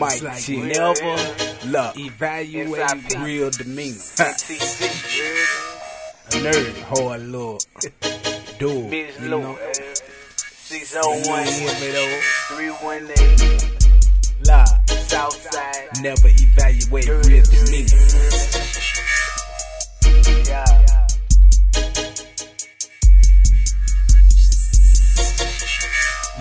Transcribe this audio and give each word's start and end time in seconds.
Mike 0.00 0.22
like. 0.22 0.48
Never 0.48 1.16
look, 1.66 1.98
evaluate 1.98 3.14
real 3.18 3.50
demeanor. 3.50 3.98
A 6.32 6.32
nerd, 6.32 6.82
hard 6.84 7.22
lord. 7.26 7.62
Dude, 8.58 8.92
you 9.20 9.28
know. 9.28 9.52
uh, 9.54 9.56
You 9.58 10.84
601 10.84 11.46
hear 11.46 11.72
me 11.80 11.88
though? 11.92 12.20
318 12.48 13.70
Lie. 14.46 14.64
Southside. 14.86 15.88
Never 16.02 16.28
evaluate 16.28 17.08
real 17.26 17.44
demeanor. 17.44 17.98
Yeah. 20.48 21.06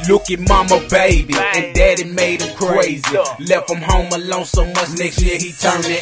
Look 0.08 0.32
at 0.32 0.40
mama, 0.40 0.80
baby, 0.90 1.34
and 1.36 1.76
daddy 1.76 2.06
made 2.06 2.42
him 2.42 2.49
crazy. 2.90 3.18
Left 3.46 3.70
him 3.70 3.82
home 3.82 4.08
alone 4.14 4.46
so 4.46 4.66
much 4.66 4.90
next 4.98 5.22
year 5.22 5.38
he 5.38 5.52
turned 5.54 5.86
80. 5.86 6.00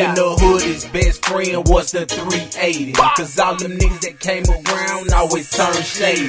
In 0.00 0.14
the 0.14 0.36
hood, 0.40 0.62
his 0.62 0.84
best 0.86 1.24
friend 1.24 1.68
was 1.68 1.92
the 1.92 2.06
380. 2.06 2.92
Cause 2.92 3.38
all 3.38 3.56
them 3.56 3.72
niggas 3.72 4.00
that 4.00 4.20
came 4.20 4.44
around 4.44 5.12
always 5.12 5.50
turned 5.50 5.84
shady. 5.84 6.28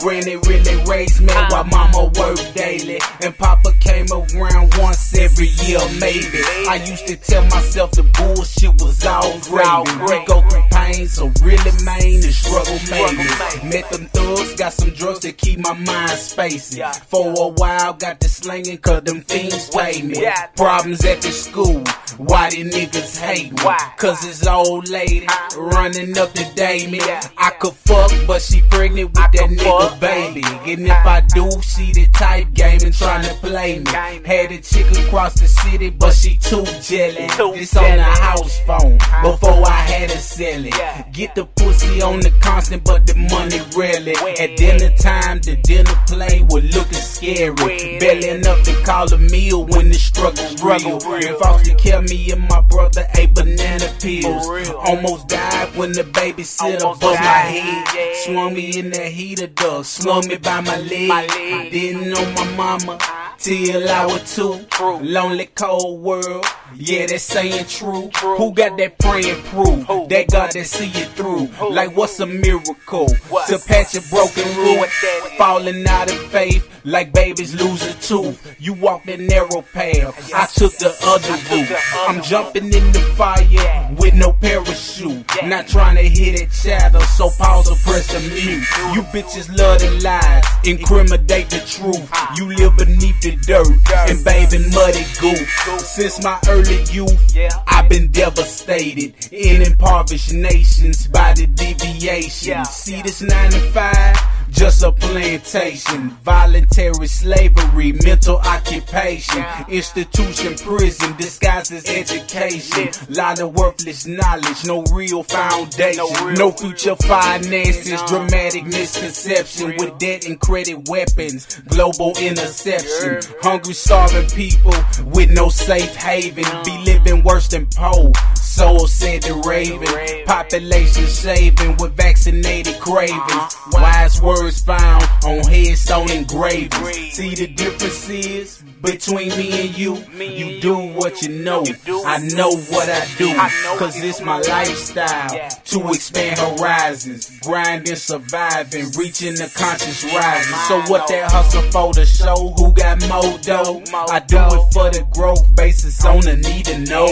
Granny 0.00 0.36
really 0.36 0.84
raised 0.90 1.20
me 1.20 1.32
while 1.50 1.64
mama 1.64 2.10
worked 2.18 2.54
daily. 2.54 2.98
And 3.22 3.36
papa 3.36 3.72
came 3.80 4.06
around 4.10 4.74
once 4.78 5.16
every 5.16 5.48
year, 5.66 5.80
maybe. 6.00 6.42
I 6.68 6.82
used 6.86 7.06
to 7.06 7.16
tell 7.16 7.44
myself 7.46 7.92
the 7.92 8.02
bullshit 8.02 8.74
was 8.82 9.04
all 9.06 9.38
gravy. 9.40 10.24
Go 10.26 10.42
through 10.48 10.64
pain, 10.70 11.06
so 11.06 11.30
really, 11.42 11.72
man, 11.84 12.20
the 12.20 12.32
struggle 12.32 12.78
made 12.90 13.18
me. 13.18 13.70
Met 13.70 13.90
them 13.90 14.06
thugs, 14.06 14.54
got 14.54 14.72
some 14.72 14.90
drugs 14.90 15.20
to 15.20 15.32
keep 15.32 15.58
my 15.60 15.72
mind 15.72 16.10
spacing. 16.10 16.84
For 17.06 17.30
a 17.30 17.48
while, 17.48 17.92
got 17.94 18.20
the 18.20 18.28
slinging, 18.28 18.78
cause 18.78 19.03
them 19.04 19.20
fiends 19.22 19.70
pay 19.70 20.02
me. 20.02 20.26
Problems 20.56 21.04
at 21.04 21.20
the 21.20 21.30
school, 21.30 21.82
why 22.18 22.50
these 22.50 22.72
niggas 22.74 23.20
hate 23.20 23.52
me? 23.52 23.74
Cause 23.96 24.20
this 24.22 24.46
old 24.46 24.88
lady 24.88 25.26
running 25.56 26.16
up 26.18 26.32
to 26.32 26.44
date 26.54 26.90
me. 26.90 27.00
I 27.36 27.50
could 27.58 27.74
fuck, 27.74 28.10
but 28.26 28.40
she 28.42 28.62
pregnant 28.70 29.08
with 29.10 29.32
that 29.32 29.50
nigga 29.50 30.00
baby. 30.00 30.42
And 30.44 30.86
if 30.86 31.06
I 31.06 31.20
do, 31.20 31.50
she 31.62 31.92
the 31.92 32.08
type 32.12 32.52
gaming 32.52 32.92
trying 32.92 33.24
to 33.24 33.34
play 33.34 33.78
me. 33.78 33.90
Had 34.24 34.52
a 34.52 34.60
chick 34.60 34.86
across 35.06 35.34
the 35.40 35.48
city, 35.48 35.90
but 35.90 36.12
she 36.12 36.36
too 36.36 36.64
jelly. 36.82 37.28
This 37.54 37.76
on 37.76 37.96
the 37.96 38.02
house 38.02 38.60
phone 38.66 38.98
before 39.22 39.66
I 39.66 39.80
had 39.82 40.10
to 40.10 40.18
sell 40.18 40.64
it. 40.64 41.12
Get 41.12 41.34
the 41.34 41.44
pussy 41.44 42.02
on 42.02 42.20
the 42.20 42.30
constant, 42.40 42.84
but 42.84 43.06
the 43.06 43.14
money 43.14 43.60
rarely. 43.76 44.14
At 44.38 44.56
dinner 44.56 44.94
time, 44.96 45.40
the 45.40 45.56
dinner 45.56 45.94
play 46.06 46.46
was 46.48 46.64
looking 46.74 46.92
scary. 46.94 47.98
Barely 47.98 48.44
up 48.46 48.62
to 48.64 48.83
call 48.84 49.12
a 49.12 49.18
meal 49.18 49.64
when 49.64 49.88
the 49.88 49.94
struggle's 49.94 50.62
real. 50.62 50.98
If 51.00 51.40
was 51.40 51.68
kill 51.78 52.02
me 52.02 52.30
and 52.30 52.46
my 52.48 52.60
brother 52.60 53.06
ate 53.16 53.34
banana 53.34 53.88
peels. 54.00 54.46
Almost 54.74 55.28
died 55.28 55.76
when 55.76 55.92
the 55.92 56.02
babysitter 56.02 57.00
buzzed 57.00 57.02
my 57.02 57.14
head. 57.14 58.16
Swung 58.24 58.54
me 58.54 58.78
in 58.78 58.90
the 58.90 59.06
heater, 59.06 59.46
dog. 59.46 59.84
Slung 59.84 60.28
me 60.28 60.36
by 60.36 60.60
my 60.60 60.78
leg. 60.78 61.72
Didn't 61.72 62.10
know 62.10 62.24
my 62.34 62.56
mama 62.56 62.98
till 63.38 63.88
I 63.88 64.06
was 64.06 64.34
two. 64.34 64.66
Lonely 65.02 65.46
cold 65.46 66.00
world. 66.02 66.44
Yeah, 66.76 67.06
that's 67.06 67.22
saying 67.22 67.66
true. 67.66 68.10
Who 68.36 68.52
got 68.52 68.76
that 68.78 68.98
praying 68.98 69.42
proof? 69.44 69.86
That 70.08 70.26
God 70.30 70.52
that 70.52 70.66
see 70.66 70.90
it 70.90 71.08
through. 71.10 71.48
Like 71.70 71.96
what's 71.96 72.20
a 72.20 72.26
miracle? 72.26 73.08
To 73.08 73.58
patch 73.66 73.94
a 73.94 74.02
broken 74.10 74.56
roof. 74.56 74.90
Falling 75.38 75.86
out 75.86 76.10
of 76.10 76.18
faith. 76.30 76.68
Like 76.86 77.14
babies 77.14 77.54
lose 77.54 77.82
a 77.86 77.94
tooth. 77.94 78.56
You 78.58 78.74
walk 78.74 79.04
the 79.04 79.16
narrow 79.16 79.62
path. 79.62 80.30
I 80.34 80.44
took 80.44 80.76
the 80.76 80.94
other 81.04 81.32
route. 81.48 81.78
I'm 82.06 82.22
jumping 82.22 82.64
in 82.64 82.92
the 82.92 83.00
fire 83.16 83.96
with 83.98 84.12
no 84.12 84.34
parachute. 84.34 85.24
Not 85.44 85.66
trying 85.66 85.96
to 85.96 86.02
hit 86.02 86.38
it 86.38 86.50
chatter, 86.50 87.00
so 87.00 87.30
pause 87.38 87.70
or 87.70 87.76
press 87.76 88.12
the 88.12 88.20
mute. 88.20 88.94
You 88.94 89.02
bitches 89.14 89.48
love 89.56 89.80
the 89.80 89.98
lies, 90.04 90.44
incriminate 90.64 91.48
the 91.48 91.64
truth. 91.64 92.06
You 92.36 92.52
live 92.52 92.76
beneath 92.76 93.18
the 93.22 93.36
dirt 93.36 93.66
and 94.10 94.22
bathe 94.22 94.52
in 94.52 94.68
muddy 94.74 95.04
goop. 95.18 95.48
Since 95.80 96.22
my 96.22 96.38
early 96.48 96.82
youth, 96.92 97.34
I've 97.66 97.88
been 97.88 98.10
devastated 98.10 99.14
in 99.32 99.62
impoverished 99.62 100.34
nations 100.34 101.06
by 101.06 101.32
the 101.32 101.46
deviation. 101.46 102.62
See 102.66 103.00
this 103.00 103.22
9 103.22 103.50
to 103.52 103.60
5? 103.70 104.34
Just 104.50 104.82
a 104.82 104.92
plantation, 104.92 106.10
voluntary 106.22 107.06
slavery, 107.06 107.92
mental 108.04 108.36
occupation, 108.38 109.44
institution, 109.68 110.54
prison, 110.54 111.16
disguised 111.16 111.72
as 111.72 111.88
education. 111.88 112.90
Lot 113.08 113.40
of 113.40 113.54
worthless 113.54 114.06
knowledge, 114.06 114.64
no 114.64 114.82
real 114.92 115.22
foundation, 115.22 116.34
no 116.34 116.50
future 116.52 116.96
finances, 116.96 118.00
dramatic 118.06 118.64
misconception 118.66 119.74
with 119.76 119.98
debt 119.98 120.26
and 120.26 120.38
credit 120.40 120.88
weapons, 120.88 121.60
global 121.68 122.12
interception. 122.18 123.20
Hungry, 123.42 123.74
starving 123.74 124.28
people 124.30 124.74
with 125.06 125.30
no 125.30 125.48
safe 125.48 125.94
haven, 125.96 126.44
be 126.64 126.78
living 126.84 127.22
worse 127.24 127.48
than 127.48 127.66
poor. 127.74 128.12
So 128.54 128.86
said 128.86 129.22
the 129.22 129.34
raven. 129.44 130.24
Population 130.26 131.06
shaving 131.06 131.76
with 131.78 131.96
vaccinated 131.96 132.78
cravings. 132.78 133.56
Wise 133.72 134.22
words 134.22 134.60
found 134.60 135.02
on 135.24 135.42
headstone 135.50 136.08
engravings. 136.08 137.14
See 137.14 137.34
the 137.34 137.48
difference 137.48 138.08
is 138.08 138.62
between 138.80 139.30
me 139.30 139.66
and 139.66 139.76
you. 139.76 139.96
You 140.20 140.60
do 140.60 140.76
what 140.94 141.20
you 141.20 141.30
know. 141.30 141.64
I 142.06 142.18
know 142.34 142.50
what 142.70 142.88
I 142.88 143.04
do. 143.18 143.34
Cause 143.76 144.00
it's 144.00 144.20
my 144.20 144.38
lifestyle 144.38 145.50
to 145.64 145.88
expand 145.88 146.38
horizons. 146.38 147.40
Grinding, 147.40 147.96
surviving, 147.96 148.86
reaching 148.96 149.34
the 149.34 149.50
conscious 149.56 150.04
rising. 150.04 150.54
So 150.68 150.80
what 150.92 151.08
that 151.08 151.32
hustle 151.32 151.62
for 151.72 151.92
the 151.92 152.06
show? 152.06 152.54
Who 152.56 152.72
got 152.72 153.00
more 153.08 153.36
dough? 153.38 153.82
I 154.08 154.20
do 154.20 154.38
it 154.38 154.72
for 154.72 154.90
the 154.90 155.04
growth 155.12 155.44
basis 155.56 156.04
on 156.04 156.20
the 156.20 156.36
need 156.36 156.66
to 156.66 156.78
know. 156.78 157.08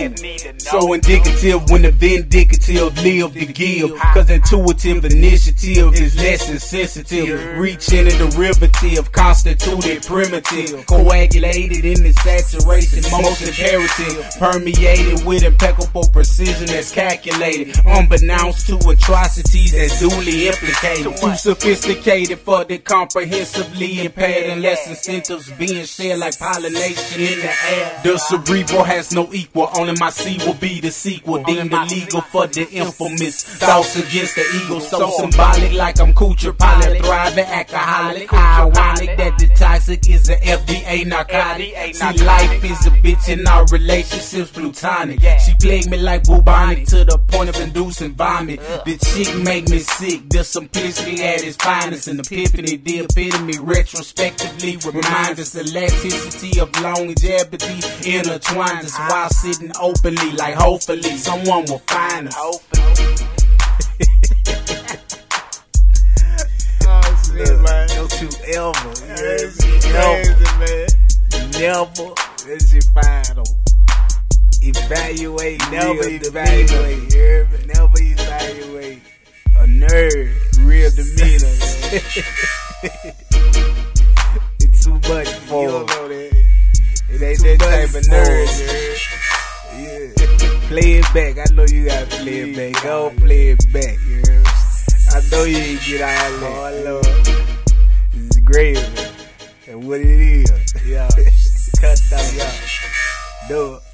So 0.59 0.93
when 1.43 1.83
the 1.83 1.91
vindicative 1.91 2.95
live 3.03 3.33
to 3.35 3.47
give. 3.47 3.99
Cause 4.15 4.31
intuitive 4.31 5.05
initiative 5.05 5.95
is 5.95 6.17
less 6.17 6.49
insensitive. 6.49 7.59
Reaching 7.59 8.07
a 8.07 8.11
derivative, 8.11 9.11
constituted 9.13 10.03
primitive. 10.05 10.87
Coagulated 10.87 11.85
in 11.85 12.05
the 12.05 12.13
saturation, 12.13 13.03
most 13.11 13.43
imperative. 13.43 14.25
Permeated 14.39 15.25
with 15.27 15.43
impeccable 15.43 16.07
precision 16.13 16.67
that's 16.67 16.93
calculated. 16.93 17.75
Unbeknownst 17.87 18.67
to 18.69 18.77
atrocities 18.89 19.73
that's 19.73 19.99
duly 19.99 20.49
implicated. 20.49 21.17
Too 21.17 21.35
sophisticated 21.35 22.39
for 22.39 22.65
the 22.65 22.79
comprehensively 22.79 24.05
impaired. 24.05 24.51
Unless 24.51 24.89
incentives 24.89 25.51
being 25.53 25.85
shared 25.87 26.21
like 26.21 26.39
pollination 26.39 27.21
in 27.21 27.39
the 27.41 27.53
air. 27.71 28.01
The 28.05 28.19
cerebral 28.19 28.85
has 28.85 29.13
no 29.13 29.33
equal. 29.33 29.69
Only 29.77 29.95
my 29.99 30.11
seed 30.11 30.43
will 30.45 30.55
be 30.55 30.81
the 30.81 30.91
sequel. 30.91 31.22
Deemed 31.25 31.73
illegal 31.73 32.21
for 32.21 32.47
the 32.49 32.69
infamous 32.73 33.45
thoughts 33.45 33.95
against 33.97 34.35
the 34.35 34.43
ego. 34.65 34.81
So 34.81 35.09
symbolic 35.11 35.73
like 35.73 36.01
I'm 36.01 36.13
Kucher, 36.15 36.57
pilot, 36.59 37.05
thriving, 37.05 37.45
alcoholic. 37.45 38.33
Ironic 38.33 39.17
that 39.19 39.39
the 39.39 39.47
is 39.89 40.29
an 40.29 40.39
FDA 40.41 41.07
narcotic. 41.07 41.95
See, 41.95 42.25
life 42.25 42.65
is 42.65 42.87
a 42.87 42.91
bitch 42.91 43.33
and 43.33 43.47
our 43.49 43.65
relationships 43.67 44.51
plutonic. 44.51 45.21
She 45.45 45.55
plagued 45.61 45.91
me 45.91 45.99
like 45.99 46.25
bubonic 46.25 46.87
to 46.89 47.05
the 47.05 47.19
point 47.29 47.49
of 47.49 47.57
inducing 47.57 48.15
vomit. 48.15 48.61
The 48.61 48.97
chick 48.99 49.35
make 49.43 49.69
me 49.69 49.79
sick. 49.79 50.29
The 50.29 50.45
simplicity 50.45 51.23
at 51.23 51.43
its 51.43 51.57
finest. 51.57 52.09
An 52.09 52.21
epiphany, 52.21 52.77
the 52.77 53.01
epitome, 53.01 53.59
retrospectively 53.59 54.77
reminds 54.77 55.41
us 55.41 55.51
the 55.51 55.63
elasticity 55.63 56.61
of 56.61 56.71
longevity 56.81 57.81
intertwines 58.09 58.85
us 58.85 58.99
while 58.99 59.31
sitting 59.31 59.73
openly. 59.81 60.33
Like 60.33 60.55
hopefully 60.55 61.17
someone 61.17 61.65
will 61.67 61.79
find 61.81 62.29
us. 62.29 62.37
Oh, 66.85 67.33
man. 67.35 67.47
Don't 67.47 67.63
you 68.21 68.29
ever, 68.55 68.93
That's 69.07 69.61
never, 69.85 70.23
crazy, 70.23 70.51
man. 70.59 70.89
never 71.59 72.09
That 72.43 72.61
shit 72.69 72.87
though. 73.35 73.53
evaluate, 74.63 75.61
Never 75.71 75.93
real 75.93 76.21
evaluate, 76.23 76.69
demeanor. 76.69 76.89
you 76.91 77.07
hear 77.11 77.45
me? 77.47 77.59
Never 77.67 77.99
evaluate. 78.01 79.01
A 79.57 79.65
nerd, 79.67 80.33
Real 80.67 80.91
demeanor, 80.91 81.55
man. 81.61 82.01
it's 84.61 84.85
too 84.85 84.95
much 84.95 85.29
You 85.29 85.35
for 85.47 85.67
don't 85.67 85.81
him. 85.81 85.87
know 85.87 86.09
that. 86.09 86.33
It 87.11 87.23
ain't 87.23 87.41
that 87.43 87.59
type 87.61 87.95
of 87.95 88.03
nerd, 88.09 88.49
for? 88.49 89.77
Yeah. 89.77 90.09
Play 90.69 90.91
it 91.01 91.09
back. 91.15 91.37
I 91.39 91.55
know 91.55 91.65
you 91.69 91.85
gotta 91.87 92.07
play 92.07 92.39
it 92.41 92.57
back. 92.75 92.83
Go 92.83 93.11
play 93.19 93.49
it 93.51 93.73
back, 93.73 93.99
you 94.09 94.17
heard? 94.27 94.47
I 95.15 95.21
know 95.31 95.45
you 95.45 95.57
ain't 95.59 95.81
get 95.85 96.01
all 96.01 96.09
that. 96.41 96.43
Oh, 96.43 97.01
Lord. 97.03 97.42
This 98.53 98.77
is 98.77 98.85
great, 98.85 98.97
man. 98.97 99.15
And 99.69 99.89
what 99.89 100.01
it 100.01 100.07
is. 100.07 100.75
Yeah, 100.87 101.09
cut 101.81 101.99
down. 102.11 102.35
Yeah. 102.37 102.53
Do 103.49 103.75
it. 103.75 103.92